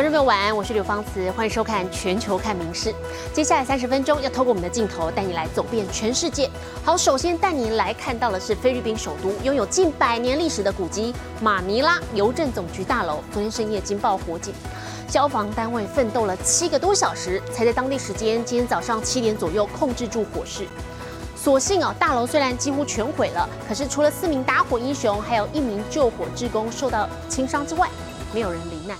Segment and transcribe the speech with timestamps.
[0.00, 2.90] 观众朋友晚安，我是刘芳慈，欢迎收看《全球看名事》。
[3.34, 6.48] 接下来三十分钟要透过我们的镜头带你来走遍全世界。
[6.82, 14.54] 好，首先带您来看到的是菲律宾首都拥有近百年历史的古迹马尼拉邮政总局大楼，昨天深夜惊爆火警，
[15.06, 20.66] 消防单位奋斗了七个多小时，才在当地时间今天早上七点左右控制住火势。
[21.36, 27.86] 所幸哦，大楼虽然几乎全毁了，可是除了四名打火英雄，还有一名救火职工受到轻伤之外，
[28.32, 28.96] 没有人罹难。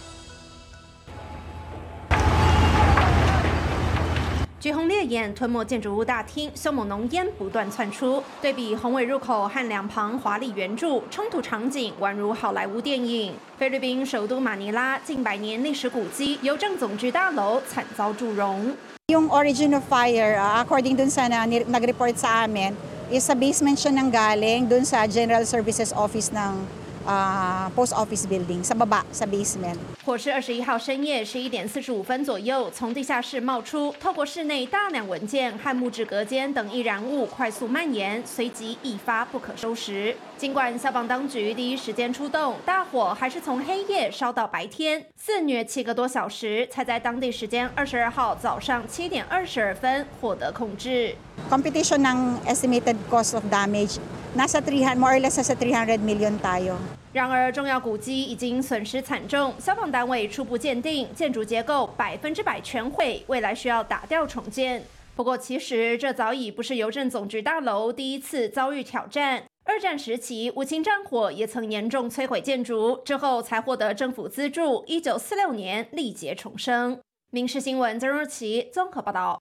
[4.60, 8.22] 橘红烈焰吞没建筑物大厅，凶猛浓烟不断窜出。
[8.42, 13.32] 对比宏伟入口和两旁华丽圆柱，冲突场景宛如好莱坞电影。
[13.56, 18.76] 菲律宾首都马尼拉近百年历史古迹邮政总局大楼惨遭祝融。
[19.08, 22.76] Yung origin of fire, according dun sa na, nag-report sa amin,
[23.10, 28.64] is sa basement siya nang galing dun sa General Services Office ng 啊，post Office Building
[28.66, 29.76] 什么吧，什么 basement。
[30.04, 40.16] 火势二十一号深夜十一点四十五分左右从地下室冒出，透过室内大量文件和木质隔间等易燃物快速蔓延，随即一发不可收拾。
[40.40, 51.14] 尽管消防当局第一时间出动，大火还是从黑夜烧到白天，肆虐七个多小时，才在当地时间二十二号早上七点二十二分获得控制。
[51.50, 53.98] Competition ng estimated cost of damage
[54.34, 56.76] nasa 300 more or less nasa 300 million tayo。
[57.12, 64.82] 然而，重要古迹已经损失惨重，消防单位初步鉴定建筑结构百分之百全毁，未来需要打掉重建。
[65.14, 69.42] 不过，其实这早已不是邮政总局大楼第一次遭遇挑战。
[69.64, 76.96] 二战时期，五星战火也曾严重摧毁建筑，之后才获得政府资助，一九四六年历劫重生。
[77.30, 79.38] 《民事新闻》曾若琪综合报道。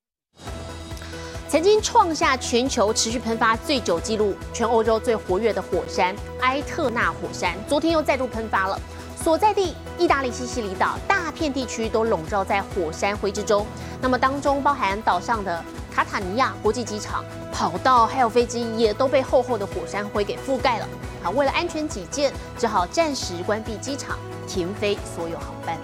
[1.48, 8.80] 曾经创下全球持续喷发最久纪录、全欧洲最活跃的火山埃特纳火山，昨天又再度喷发了。
[9.16, 13.66] 所在地意大利西西里岛，大片地区都笼罩在火山灰之中。
[14.02, 15.64] 那么当中包含岛上的
[16.00, 20.88] 卡塔尼亚国际机场、跑道还有飞机，也都被厚厚的火山灰给覆盖了。
[21.22, 24.18] 好，为了安全起见，只好暂时关闭机场，
[24.48, 25.78] 停飞所有航班。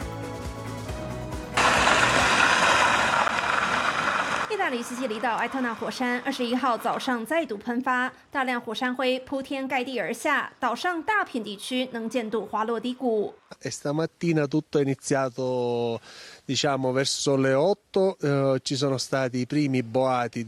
[4.66, 13.32] 大利西西里岛埃特纳火山二十一号早上再度喷发，大量火山灰铺天盖地而下，岛上大片地区能见度滑落低谷。
[13.62, 16.02] Stamattina tutto è iniziato
[16.48, 18.18] diciamo verso le otto
[18.64, 20.44] ci sono stati i primi boati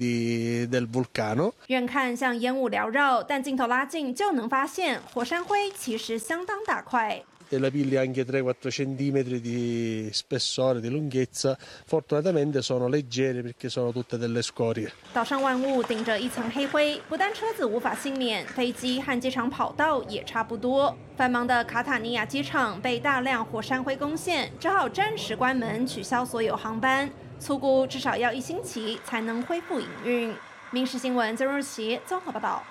[0.67, 1.53] del vulcano。
[1.67, 7.23] 远看像烟雾缭绕，但镜头拉近就能发现火山灰其实相当大块。
[7.49, 14.17] E la piglia anche 3-4 centimetri di spessore, di lunghezza, fortunatamente sono leggere perché sono tutte
[14.17, 14.91] delle scorie.
[15.13, 20.95] 岛上万物顶着一层黑灰，不但车子无法幸免，飞机和机场跑道也差不多。
[21.15, 27.09] 繁忙的卡塔尼亚机场被大量火山灰攻陷，只好暂时关门，取消所有航班。
[27.39, 30.33] 粗估至少要一星期才能恢复营运。
[30.71, 32.63] 民事新闻曾若琪综合报道。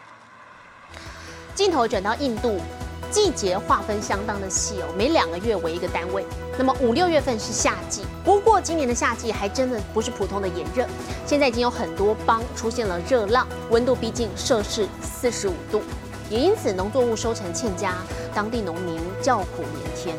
[1.54, 2.60] 镜头转到印度。
[3.10, 6.24] 季节划分相当的细哦，每两个月为一个单位。
[6.58, 10.86] 那么五六月份是夏季，不过今年的夏季还真的不是普通的炎热，
[11.26, 15.82] 现在已经有很多邦出现了热浪，温度逼近摄氏四十五度，
[16.30, 17.94] 也因此农作物收成欠佳，
[18.34, 20.16] 当地农民叫苦连天。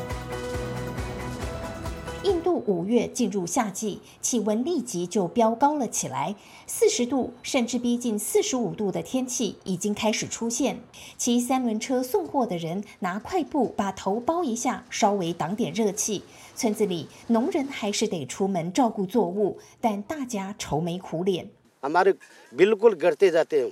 [2.67, 6.35] 印度五月进入夏季，气温立即就飙高了起来，
[6.67, 10.81] 四十度甚至逼近四十五度的天气已经开始出现。
[11.17, 16.25] 骑三轮车送货的人拿块布把头包一下，稍微挡点热气。
[16.57, 21.49] 村子里农人还是得出门照顾作物，但大家愁眉苦脸。
[21.85, 22.15] हमारे
[22.59, 23.71] बिल्कुल गड़ते जाते हैं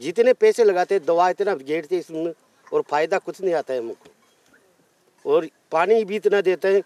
[0.00, 2.32] जितने पैसे लगाते दवा इतना घेरते इसमें
[2.72, 6.82] और फायदा कुछ नहीं आता है हमको और पानी भी इतना देते हैं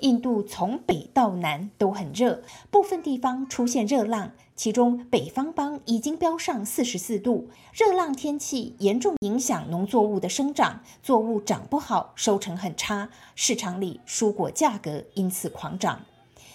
[0.00, 7.48] 印度从北到南都很热，部分地方出现热浪，其中北方邦已经飙上四十四度。
[7.72, 16.00] 热浪天气严重影响农作物的生长，作物长不好，收成很差，市场里蔬果价格因此狂涨。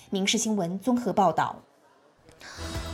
[0.09, 1.63] 民事新闻综合报道。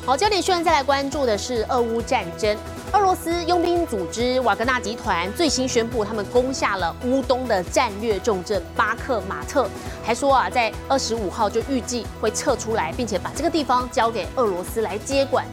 [0.05, 2.57] 好，焦点新闻再来关注的是俄乌战争。
[2.93, 9.69] 俄罗斯佣兵组织瓦格纳集团最新宣布，他们攻下了乌东的战略重镇巴克马特，
[10.03, 15.45] 还说啊，在二十五号就预计会撤出来，并且把这个地方交给俄罗斯来接管。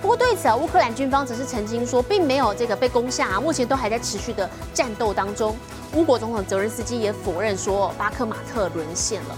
[0.00, 5.56] 不过对此啊，乌克兰军方则是曾经说，并没有这个被攻下啊，目前都还在持续的战斗当中。
[5.94, 9.36] 乌国总统泽连斯基也否认说巴克马特沦陷了。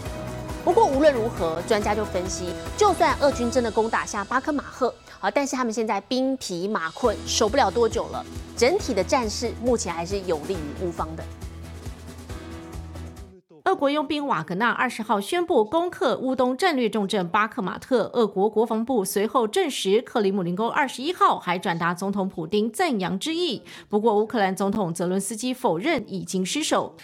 [0.64, 8.24] 不过无论如何，专家就分析，就算俄军真的攻打下巴克马赫，好，但是他们现在兵疲马困，守不了多久了。
[8.56, 11.24] 整体的战事目前还是有利于乌方的。
[13.64, 18.10] 俄国佣兵瓦格纳二十号宣布攻克乌东战略重镇巴克马特。
[18.12, 23.62] 俄国国防部随后证实，克里姆林宫二十一号还转达总统普丁赞扬之意。
[23.88, 26.94] 不过，乌克兰总统泽伦斯基否认已经失守。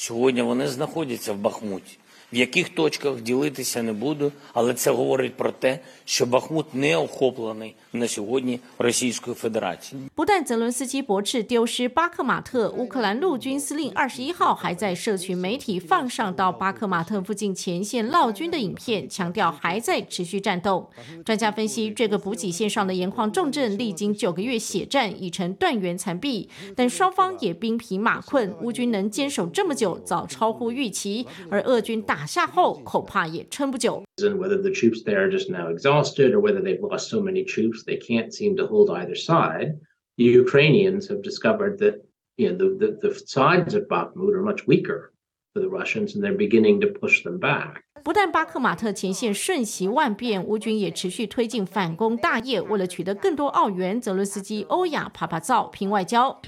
[0.00, 1.98] Сьогодні вони знаходяться в Бахмуті.
[2.33, 7.75] В яких точках ділитися не буду, але це говорить про те, що Бахмут не охоплений
[7.93, 10.09] на сьогодні Російською Федерацією.
[10.15, 20.89] 不但泽伦斯基驳斥丢失巴克马特，乌克兰陆军司令二十一号还在社群媒体放上到巴克马特附近前线绕军的影片，强调还在持续战斗。
[21.23, 34.04] 专家分析，这个补给线上的盐矿重镇历经九个月血战，已成断垣残壁，但双方也兵疲马困，乌军能坚守这么久，早超乎预期，而俄军 打下后，恐怕也撑不久。
[34.18, 37.82] and whether the troops there are just now exhausted or whether they've lost so many troops
[37.86, 39.78] they can't seem to hold either side.
[40.18, 42.02] The Ukrainians have discovered that
[42.36, 45.14] you know the, the, the sides of Bakhmut are much weaker
[45.54, 47.80] for the Russians and they're beginning to push them back.
[48.04, 52.60] 不但巴克马特前线瞬息万变，乌军也持续推进反攻大业。
[52.60, 56.38] 为了取得更多澳元，泽伦斯基欧亚爬爬灶拼外交。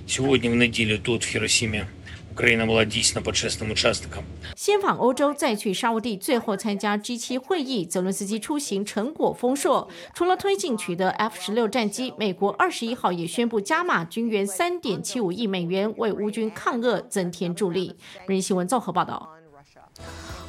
[4.56, 9.88] 先访欧洲再去沙乌地最后参加 G7 会议泽伦斯基出行成果丰硕。
[10.14, 17.96] 除了推进取得 f 十六战机美国二十一号也宣布加码军援三点七五亿美元为乌军抗俄增添助力。
[18.26, 19.41] 日新闻综合报道。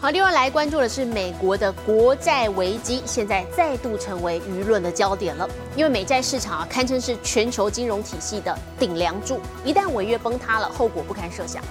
[0.04, 5.50] 好，另外来关注的是美国的国债危机，现在再度成为舆论的焦点了。
[5.78, 11.64] 因为美债市场啊，堪称是全球金融体系的顶梁柱，一旦违约崩塌了，后果不堪设想。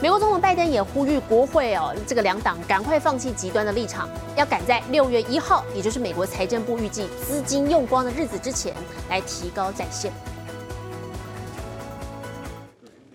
[0.00, 8.72] 美国总统拜登也呼吁国会哦，这个两党赶快放弃极端的立场，要赶在六月一号，也就是美国财政部预计资金用光的日子之前，
[9.10, 10.12] 来提高债限。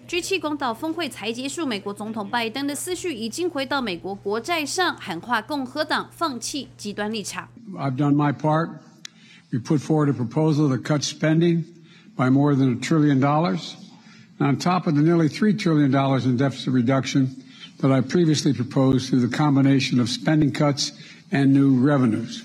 [0.08, 7.48] G7 广岛峰会才结束，美国总统拜登的思绪已经回到美国国债上，喊话共和党放弃极端立场。
[7.74, 8.68] I've done my part.
[9.50, 11.64] We put forward a proposal that cuts spending
[12.16, 13.76] by more than a trillion dollars.
[14.40, 17.42] On top of the nearly $3 trillion in deficit reduction
[17.80, 20.92] that I previously proposed through the combination of spending cuts
[21.30, 22.42] and new revenues.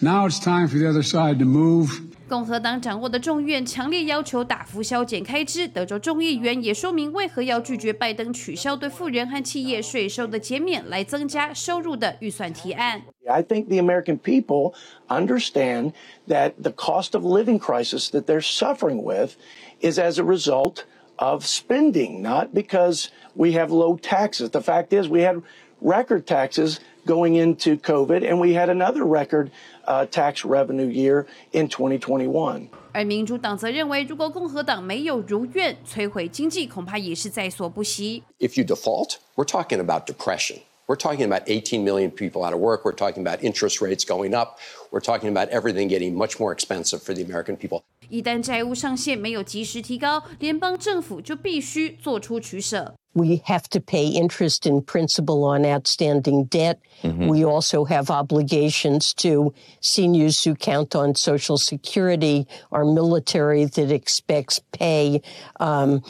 [0.00, 13.02] Now it's time for the other side to move 共和党掌握的众院强烈要求大幅削减开支，德州众议员也说明为何要拒绝拜登取消对富人和企业税收的减免，来增加收入的预算提案。
[13.28, 14.74] I think the American people
[15.08, 15.92] understand
[16.28, 19.32] that the cost of living crisis that they're suffering with
[19.80, 20.84] is as a result
[21.16, 24.50] of spending, not because we have low taxes.
[24.50, 25.42] The fact is, we had
[25.80, 29.50] record taxes going into COVID, and we had another record
[29.86, 32.68] uh, tax revenue year in 2021.
[32.92, 38.22] 而民主党则认为，如果共和党没有如愿，摧毁经济恐怕也是在所不惜。
[38.38, 40.58] If you default, we're talking about depression.
[40.86, 42.84] We're talking about 18 million people out of work.
[42.84, 44.58] We're talking about interest rates going up.
[44.90, 47.84] We're talking about everything getting much more expensive for the American people.
[48.08, 52.94] 一旦债务上限没有及时提高，联邦政府就必须做出取舍。
[53.12, 56.78] We have to pay interest in principal on outstanding debt.
[57.02, 64.60] We also have obligations to seniors who count on Social Security, our military that expects
[64.70, 65.22] pay,
[65.58, 66.02] um,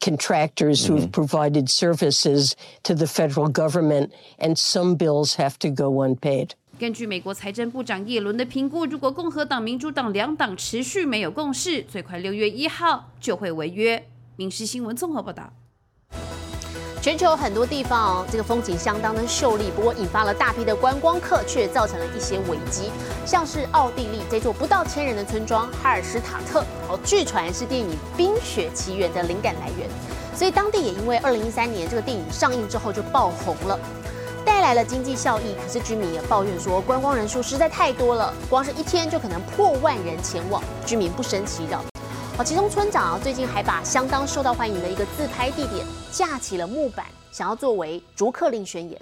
[0.00, 6.02] contractors who have provided services to the federal government, and some bills have to go
[6.02, 6.50] unpaid.
[6.78, 13.98] 根据美国财政部长耶伦的评估，如果共和党、民主党两党持续没有共识，最快六月一号就会违约。《
[14.36, 15.50] 民事新闻》综合报道。
[17.01, 22.91] 全球很多地方哦这个风景相当的秀丽，不过引发了大批的观光客，却造成了一些危机。
[23.25, 29.89] 像是奥地利这座不到千人的村庄哈尔施塔特，哦，据传是电影《冰雪奇缘》的灵感来源，
[30.35, 33.79] 所以当地也因为二零一三年这个电影上映之后就爆红了。
[34.45, 41.83] 带来了经济效益，可是居民也抱怨说，观光人数实在太多了，光是一天就可能破万人前往，居民不胜其扰。
[42.37, 49.01] 好，其中村长啊，最近还把相当受到欢迎的一个自拍地点架起了木板，想要作为逐客令宣言。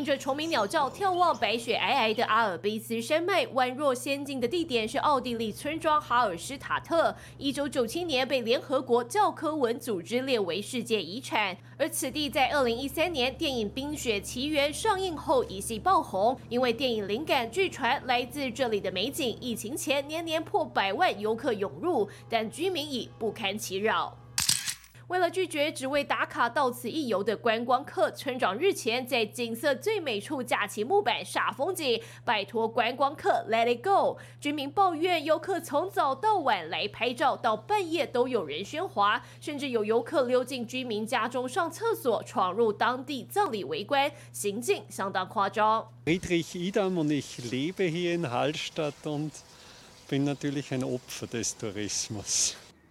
[0.00, 7.14] 听着虫鸣鸟叫，眺望白雪皑皑的阿尔卑斯山脉，宛若仙境的地点是奥地利村庄哈尔施塔特。
[7.36, 19.36] 一九九七年被联合国教科文组织列为世界遗产，而此地在二零一三年电影《冰雪奇缘》上映后一夕爆红，因为电影灵感据传来自这里的美景。
[19.38, 24.16] 疫情前年年破百万游客涌入，但居民已不堪其扰。
[25.10, 34.18] 为了拒绝只为打卡到此一游的观光客，村长日前在景色最美处架起木板煞风景，拜托观光客 Let it go。
[34.40, 45.88] 居民抱怨游客从早到晚来拍照，到半夜都有人喧哗，甚至有游客溜进居民家中上厕所，闯入当地葬礼围观，行径相当夸张。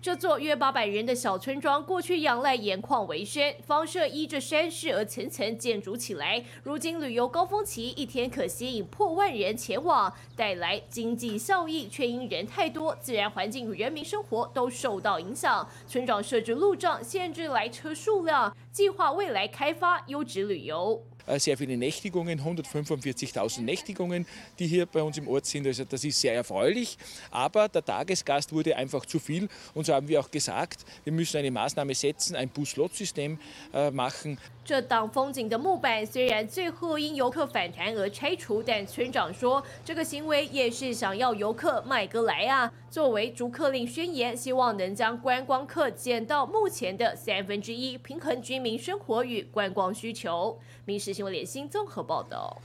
[0.01, 6.41] 这座约八百人的小村庄，过去仰赖盐矿为生，房舍依着山势而层层建筑起来。
[6.63, 15.67] 如今旅游高峰期，一天可吸引破万人前往，带来经济效益，却因人太多，自然环境与人民生活都受到影响。
[15.85, 21.03] 村长设置路障，限制来车数量，计划未来开发优质旅游。
[21.37, 24.25] Sehr viele Nächtigungen, 145.000 Nächtigungen,
[24.57, 25.67] die hier bei uns im Ort sind.
[25.67, 26.97] Also das ist sehr erfreulich.
[27.29, 29.49] Aber der Tagesgast wurde einfach zu viel.
[29.73, 33.37] Und so haben wir auch gesagt, wir müssen eine Maßnahme setzen, ein Bus-Lot-System
[33.73, 34.37] äh, machen.
[34.69, 42.71] 这档风景的木板虽然最后因游客反弹而拆除，但村长说这个行为也是想要游客买个来啊。
[42.87, 50.59] 作为逐客令宣言，希望能将观光客减到目前的三分之一，平衡居民生活与观光需求。
[50.85, 52.55] 民事新闻联新综合报道。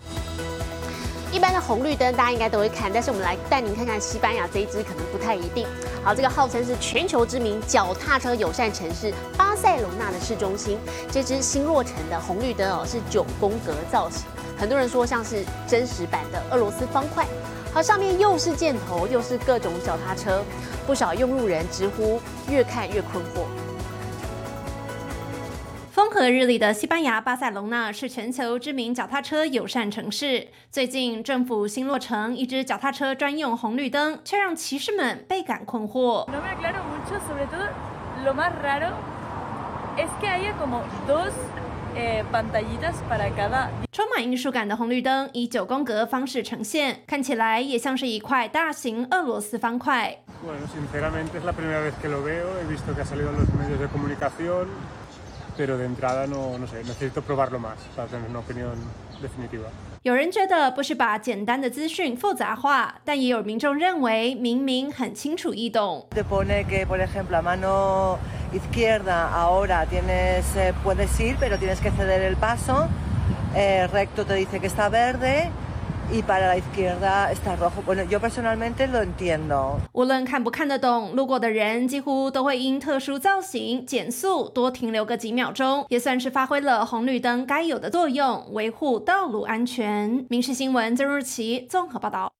[1.35, 5.67] 一般的红绿灯大家应该都会看，但是我们来带您看看西班牙这一支可能不太一定。
[6.05, 10.79] 好，这个号称是全球知名脚踏车友善城市巴塞隆纳的市中心，
[11.11, 14.23] 这支新落成的红绿灯哦是九宫格造型，
[14.57, 17.26] 很多人说像是真实版的俄罗斯方块。
[17.73, 20.41] 好，上面又是箭头，又是各种脚踏车，
[20.87, 23.43] 不少用路人直呼越看越困惑。
[26.04, 30.49] 风和日丽的西班牙巴塞隆纳是全球知名脚踏车友善城市。
[30.70, 36.26] 最近政府新落成一支脚踏车专用红绿灯，却让骑士们倍感困惑。
[43.90, 50.18] 充满艺术感的红绿灯以九宫格方式呈现，看起来也像是一块大型俄罗斯方块。
[60.01, 66.08] 有人觉得不是把简单的资讯复杂化，但也有民众认为明明很清楚易懂。
[68.51, 70.43] izquierda ahora tienes
[70.84, 72.88] puedes ir pero tienes que ceder el paso
[73.93, 75.51] recto te dice que está verde
[76.11, 77.82] Y para la izquierda está rojo.
[77.87, 79.78] Bueno yo personalmente lo entiendo.
[79.92, 90.25] 无论看不看得懂路过的人几乎都会因特殊造型减速多停留个几秒钟也算是发挥了红绿灯该有的作用维护道路安全。
[90.28, 92.32] 民事新闻曾日奇综合报道。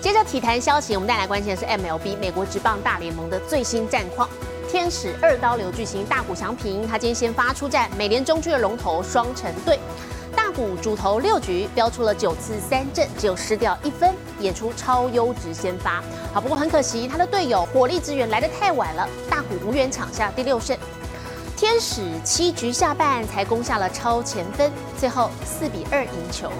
[0.00, 4.28] 接着体坛消息我们带来关心的是 mlb 美国职棒大联盟的最新战况。
[4.68, 9.78] 天使二刀流巨星大谷翔平，他今天先发出战美联中区的龙头双城队。
[10.52, 16.02] 大谷主投六局，标出了九次三振，只有失掉一分，演出超优质先发。
[16.30, 20.76] 好，不过很可惜，他的队友火力支援来得太晚了，大谷无缘抢下第六胜。
[21.56, 26.52] 天使七局下半才攻下了超前分，最后四比二赢球。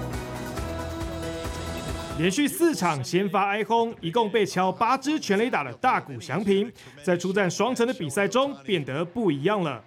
[2.17, 6.73] 连续四场先发挨轰，一共被敲八支全垒打的大谷翔平，
[7.05, 9.83] 在出战双城的比赛中变得不一样了。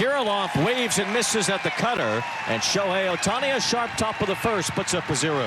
[0.00, 4.34] Kirilloff waves and misses at the cutter, and Shohei Otani a sharp top of the
[4.34, 5.46] first puts up a zero.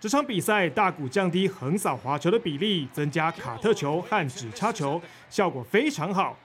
[0.00, 6.36] 这场比赛大谷降低横扫滑球的比例，增加卡特球和直插球，效果非常好。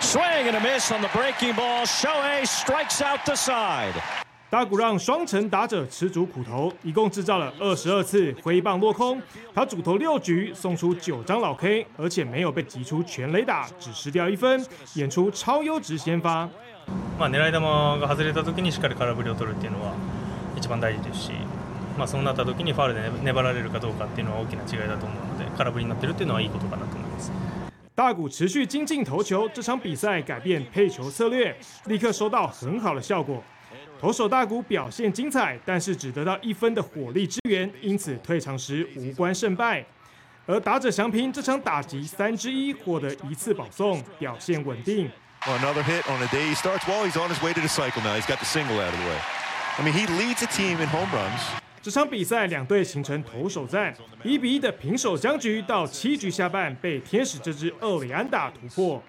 [0.00, 1.86] Swing and a miss on the breaking ball.
[1.86, 3.94] Shohei strikes out the side.
[4.50, 9.20] 大谷让双城打者吃足苦头，一共制造了二十二次挥棒落空。
[9.52, 16.48] 他主投六局，送出九张老 K，而且没有被击出全垒打，只失掉一分，演出超优质先发。
[17.18, 17.60] まあ狙い球
[18.00, 19.92] が外れた時にしっかり空振りを取るっていうのは
[20.56, 21.32] 一番大事ですし、
[21.98, 27.32] まあそうなった時にファウルで粘られるかどうかっていうのは大きな違いだと思うので、空振りになってるっていうのはいいことかなと思います。
[27.96, 33.42] 大谷持续精进投球，这场比赛改变配球策略，立刻收到很好的效果。
[34.01, 39.85] 投手大谷表现精彩，但是只得到一分的火力支援，因此退场时无关胜败。
[40.47, 45.07] 而打者祥平这场打击三之一，获得一次保送，表现稳定。
[45.41, 47.07] Another hit on the day he starts well.
[47.07, 48.19] He's on his way to the cycle now.
[48.19, 49.19] He's got the single out of the way.
[49.77, 51.41] I mean, he leads the team in home runs.
[51.83, 53.93] 这场比赛两队形成投手战，
[54.23, 59.03] 一比一的平手僵局，到七局下半被天使这支厄里安打突破。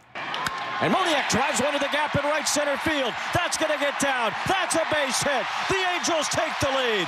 [0.82, 3.14] And Moniak drives one to the gap in right center field.
[3.32, 4.32] That's going to get down.
[4.48, 5.46] That's a base hit.
[5.68, 7.06] The Angels take the lead.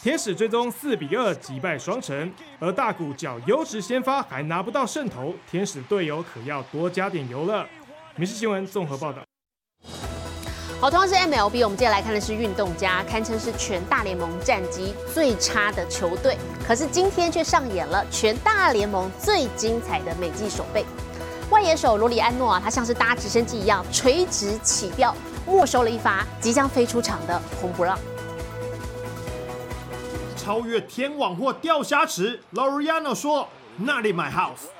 [0.00, 7.66] 天使最终四比二击败双城，而大谷脚优质先发还拿不到胜投，天使队友可要多加点油了。
[8.14, 9.18] 民事新闻综合报道。
[10.80, 20.84] 好，同样是 MLB，我们接下来看的是运动家，堪称是全大联盟战绩最差的球队，可是今天却上演了全大联盟最精彩的美季守备。
[21.50, 25.14] 外野手罗里安诺啊，他像是搭直升机一样垂直起吊，
[25.46, 27.96] 没收了一发即将飞出场的红不让。
[30.36, 34.70] 超越天网或掉虾池，Loriano 说那里 my house。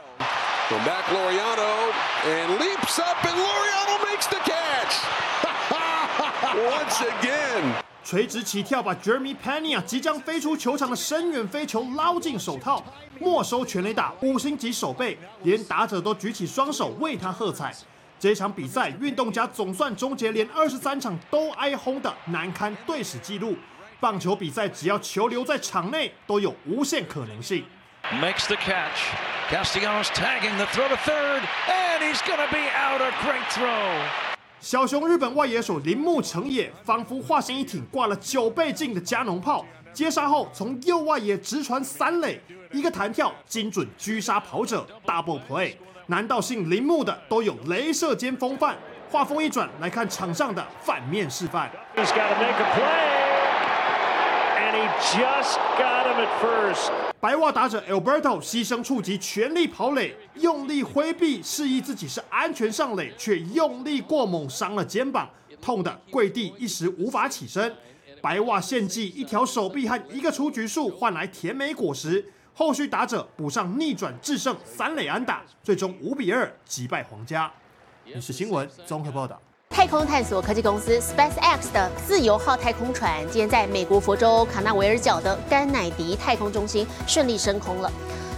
[0.68, 1.92] From back Loriano
[2.24, 5.04] and leaps up and Loriano makes the catch.
[6.56, 7.85] Once again.
[8.06, 12.80] 垂直起跳把 Jeremy Pena 即将飞出球场的深远飞球捞进手套，
[13.18, 17.74] 没收全垒打，五星级守备，连打者都举起双手为他喝彩。
[18.16, 23.56] 这场比赛，运动家总算终结连二十三场都挨轰的难堪队史纪录。
[23.98, 27.64] 棒球比赛只要球留在场内，都有无限可能性。
[28.22, 29.00] Makes the catch.
[29.50, 33.00] Castellanos tagging the throw to third, and he's going to be out.
[33.00, 34.25] A great throw.
[34.58, 42.40] 小熊日本外野手铃木成也仿佛化身一挺挂了九倍镜的加农炮，接杀后从右外野直传三垒，
[42.72, 45.74] 一个弹跳精准狙杀跑者，double play。
[46.06, 48.76] 难道姓铃木的都有镭射尖风范？
[49.10, 51.70] 画风一转，来看场上的反面示范。
[51.94, 53.26] He's got to make a play,
[54.66, 56.90] and he just got him at first.
[57.20, 65.28] 白袜打者 Alberto 牺牲触及，全力跑垒，用力挥臂，示意自己是安全上垒，却用力过猛，伤了肩膀，
[65.60, 67.72] 痛得跪地，一时无法起身。
[68.20, 72.24] 白袜献祭一条手臂和一个出局数，换来甜美果实。
[72.54, 77.50] 后续打者补上逆转制胜三垒安打，最终五比二击败皇家。
[78.04, 79.40] 你是新闻综合报道。
[79.70, 87.90] 太空探索科技公司 SpaceX 的自由号太空船今天在美国佛州卡纳维尔角的甘乃迪太空中心顺利升空了。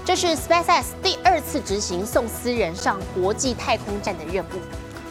[0.05, 4.61] 这是 SpaceX 第二次执行送私人上国际太空站的任务。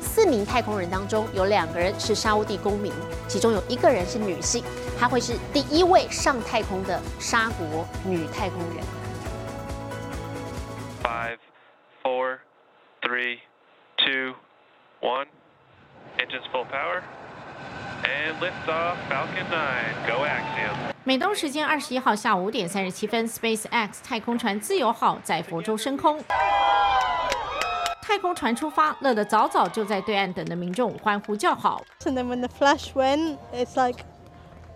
[0.02, 2.92] 四名太空人当中有两个人是沙乌地公民，
[3.28, 4.64] 其中有一个人是女性，
[5.00, 8.84] 她会是第一位上太空的沙国女太空人。
[11.04, 11.38] Five,
[12.04, 12.40] four,
[13.02, 13.38] three,
[13.98, 14.36] two,
[15.00, 15.28] one.
[16.19, 17.03] Engines full power.
[18.05, 20.93] And liftoff, Falcon 9, go Axiom.
[21.05, 26.23] 美东时间二十一号下午五点三十七分，SpaceX 太空船自由号在佛州升空。
[28.01, 31.83] 太空船出发，乐得早早就在对岸等的民众欢呼叫好。
[32.05, 34.05] And then when the flash went, it's like,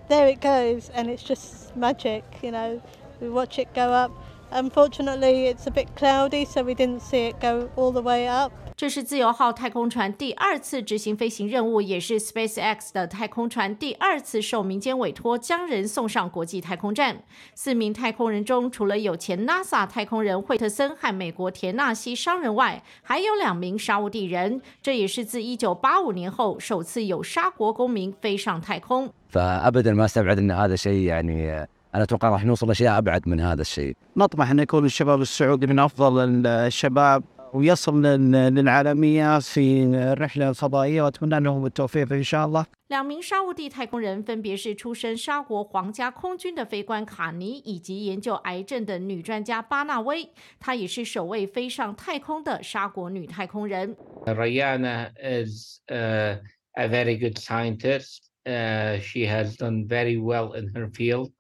[0.09, 2.81] there it goes, and it's just magic, you know.
[3.21, 4.13] We watch it go up.
[4.53, 8.53] Unfortunately, it's a bit cloudy, so we didn't see it go all the way up.
[8.77, 17.23] 这是自由号太空船第二次执行飞行任务，也是 SpaceX 的太空船第二次受民间委托将人送上国际太空站。
[17.55, 24.61] 四名太空人中，除了有前 NASA 太空人惠特森和美国田纳西商人外，还有两名沙乌地人。
[24.81, 29.11] 这也是自1985年后首次有沙国公民飞上太空。
[29.31, 33.61] فابدا ما استبعد ان هذا شيء يعني انا اتوقع راح نوصل لاشياء ابعد من هذا
[33.61, 33.97] الشيء.
[34.17, 41.67] نطمح ان يكون الشباب السعودي من افضل الشباب ويصل للعالميه في الرحله الفضائيه واتمنى لهم
[41.67, 42.67] التوفيق ان شاء الله.
[42.89, 50.29] 两名沙乌地太空人分别是出身沙国皇家空军的飞官卡尼，以及研究癌症的女专家巴纳威。
[50.61, 53.97] 她也是首位飞上太空的沙国女太空人。
[54.27, 56.37] Rayana is uh,
[56.75, 58.29] a very good scientist.
[58.45, 61.31] Uh, she has done very well in her field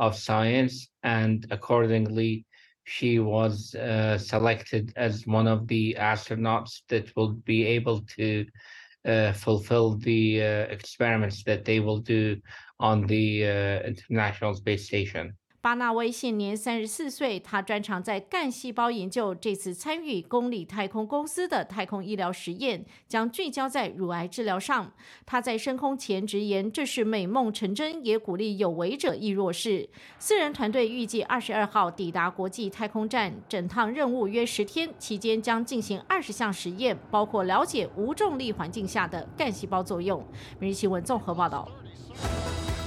[0.00, 2.44] Of science, and accordingly,
[2.84, 8.46] she was uh, selected as one of the astronauts that will be able to
[9.04, 12.36] uh, fulfill the uh, experiments that they will do
[12.80, 15.36] on the uh, International Space Station.
[15.62, 19.34] 巴纳威现年三十四岁，他专长在干细胞研究。
[19.34, 24.90] 这次参与公立太空公司的太空医疗实验，将聚焦在乳癌治疗上。
[25.26, 29.86] 他在升空前直言：“这是美梦成真，也鼓励有为者亦若是。”
[30.18, 40.26] 四人团队预计二十二号抵达国际太空站，整趟任务约十天，期间将进行二十项实验，包括了解无重力环境下的干细胞作用。
[40.58, 41.68] 每日新闻综合报道。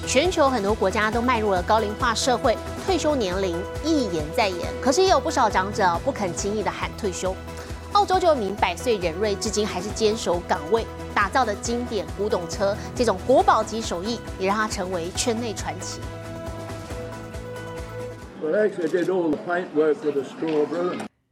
[0.06, 7.34] 全球很多国家都迈入了高龄化社会，退休年龄一延再延，可是也有不少长者不肯轻易的喊退休。
[7.94, 10.86] 澳洲就有一名百岁人瑞，至今还是坚守岗位，
[11.16, 16.00] 打造的经典古董车，这种国宝级手艺也让他成为圈内传奇。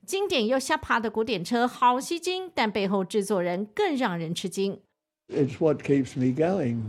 [0.06, 4.80] 经典又下爬的古典车好吸睛，但背后制作人更让人吃惊。
[5.28, 6.84] It's what keeps me going.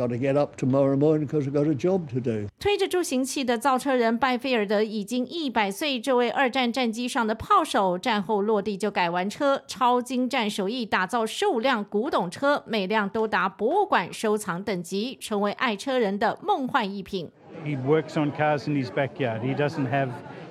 [0.00, 2.48] got to get up tomorrow morning because I've got a job to do.
[2.60, 17.30] 推着助行器的造车人拜菲尔德已经一百岁，这位二战战机上的炮手，战后落地就改完车，超精湛手艺打造十五辆古董车，每辆都达博物馆收藏等级，成为爱车人的梦幻一品。
[17.64, 19.40] He works on cars in his backyard.
[19.40, 20.10] He doesn't have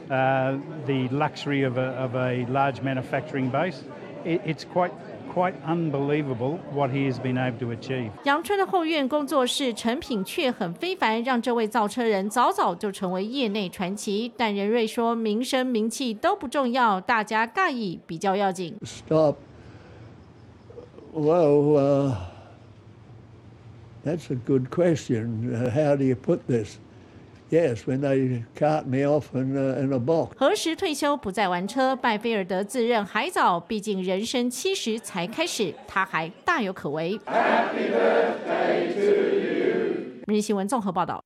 [0.09, 3.77] uh, the luxury of a, of a large manufacturing base.
[4.25, 4.91] It, it's quite
[5.33, 8.09] quite unbelievable what he has been able to achieve.
[8.23, 14.31] 阳春的后院工作室成品却很非凡，让这位造车人早早就成为业内传奇。
[14.37, 18.75] 但任瑞说，名声名气都不重要，大家尬意比较要紧。
[18.83, 19.35] Stop.
[21.13, 22.15] Well, uh,
[24.05, 25.53] that's a good question.
[25.53, 26.77] Uh, how do you put this?
[27.50, 30.36] Yes, when they cart me off in a, in a box.
[30.38, 31.96] 何时退休不再玩车？
[31.96, 37.20] 拜菲尔德自认还早，毕竟人生七十才开始，他还大有可为。
[40.28, 41.20] 每日新闻综合报道。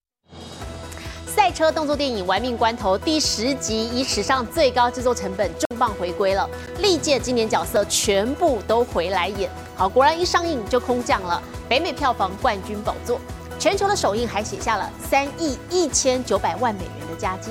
[1.26, 6.48] 赛车动作电影《玩命关头》第十集以史上最高制作成本重磅回归了，
[6.80, 9.50] 历届经典角色全部都回来演。
[9.76, 13.20] 好，果然一上映就空降了北美票房冠军宝座，
[13.64, 17.50] 全球的首映还写下了三亿一千九百万美元的佳绩。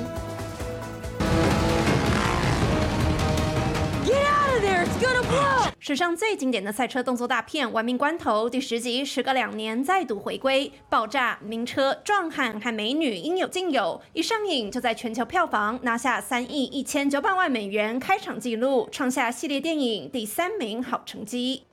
[4.06, 4.86] Get out of there!
[4.86, 5.72] It's gonna blow!
[5.80, 14.00] 史上最经典的赛车动作大片《玩命关头》第十集，时隔两年再度回归，爆炸、名车、壮汉和美女应有尽有。
[14.14, 21.64] 一上映就在全球票房拿下三亿一千九百万美元开场纪录，创下系列电影第三名好成绩。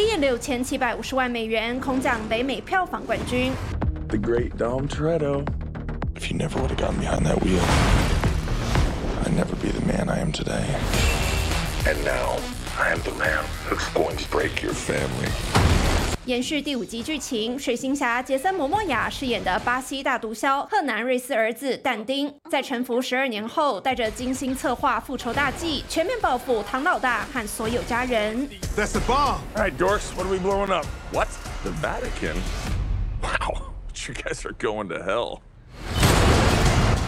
[0.00, 3.52] 也以六千七百五十万美元空降北美票房冠军。
[4.08, 5.44] The great Dom Toretto.
[6.14, 7.62] If you never would have gotten behind that wheel,
[9.24, 10.64] I'd never be the man I am today.
[11.86, 12.38] And now,
[12.78, 15.30] I am the man who's going to break your family.
[16.25, 28.47] 延续第五集剧情，水行侠杰森·摩莫亚饰演的巴西大毒枭赫南瑞斯儿子但丁，在沉浮十二年后，带着精心策划复仇大计，全面报复唐老大和所有家人。
[28.77, 29.39] That's the bomb.
[29.55, 30.85] All right, dorks, what are we blowing up?
[31.11, 31.27] What?
[31.63, 32.35] The Vatican?
[33.23, 35.41] Wow, you guys are going to hell.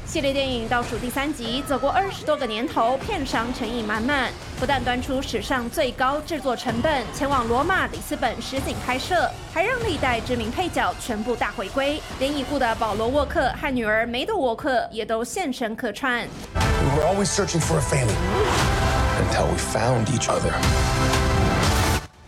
[0.05, 16.27] 系列电影倒数第三集，走过二十多个年头，片商诚意满满，不但端出史上最高制作成本，前往罗马、里斯本实景拍摄，还让历代知名配角全部大回归，连已故的保罗·沃克和女儿梅朵·沃克也都现身客串。
[16.53, 18.13] We were always searching for a family
[19.17, 21.22] until we found each other.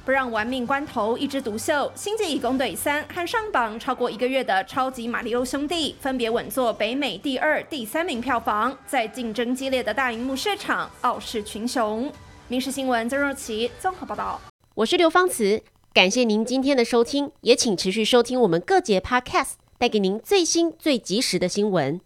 [0.06, 12.12] 不让玩命关头一枝独秀，《星际义工队三》和上榜超过一个月的《超级马里奥兄弟》分别稳坐北美第二、第三名票房，在竞争激烈的大荧幕市场傲视群雄。
[12.48, 14.40] 民事新闻曾若琪综合报道。
[14.76, 22.00] 我是刘芳慈，感谢您今天的收听，也请持续收听我们各节 Podcast，带给您最新最及时的新闻。